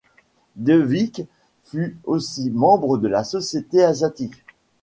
Devic 0.55 1.27
fut 1.63 1.95
aussi 2.05 2.49
membre 2.49 2.97
de 2.97 3.07
la 3.07 3.23
Société 3.23 3.83
asiatique. 3.83 4.43